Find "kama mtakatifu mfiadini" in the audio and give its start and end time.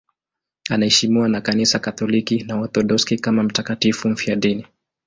3.17-4.65